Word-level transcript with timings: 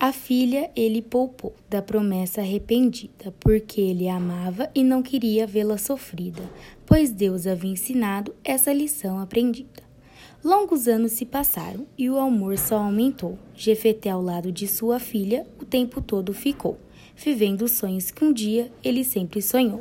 A 0.00 0.12
filha 0.12 0.70
ele 0.76 1.02
poupou 1.02 1.56
da 1.68 1.82
promessa 1.82 2.40
arrependida, 2.40 3.34
porque 3.40 3.80
ele 3.80 4.08
a 4.08 4.14
amava 4.14 4.70
e 4.72 4.84
não 4.84 5.02
queria 5.02 5.44
vê-la 5.44 5.76
sofrida, 5.76 6.48
pois 6.86 7.10
Deus 7.10 7.48
havia 7.48 7.72
ensinado 7.72 8.32
essa 8.44 8.72
lição 8.72 9.18
aprendida. 9.18 9.82
Longos 10.44 10.86
anos 10.86 11.10
se 11.10 11.26
passaram 11.26 11.84
e 11.98 12.08
o 12.08 12.16
amor 12.16 12.56
só 12.58 12.76
aumentou. 12.76 13.36
Jefeté 13.56 14.08
ao 14.10 14.22
lado 14.22 14.52
de 14.52 14.68
sua 14.68 15.00
filha 15.00 15.44
o 15.60 15.64
tempo 15.64 16.00
todo 16.00 16.32
ficou, 16.32 16.78
vivendo 17.16 17.62
os 17.62 17.72
sonhos 17.72 18.12
que 18.12 18.24
um 18.24 18.32
dia 18.32 18.70
ele 18.84 19.02
sempre 19.02 19.42
sonhou. 19.42 19.80